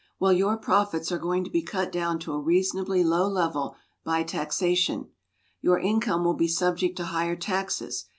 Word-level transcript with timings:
Well, 0.19 0.33
your 0.33 0.57
profits 0.57 1.11
are 1.11 1.19
going 1.19 1.43
to 1.43 1.51
be 1.51 1.61
cut 1.61 1.91
down 1.91 2.17
to 2.21 2.33
a 2.33 2.39
reasonably 2.41 3.03
low 3.03 3.27
level 3.27 3.75
by 4.03 4.23
taxation. 4.23 5.11
Your 5.61 5.77
income 5.77 6.23
will 6.23 6.33
be 6.33 6.47
subject 6.47 6.97
to 6.97 7.03
higher 7.05 7.35
taxes. 7.35 8.05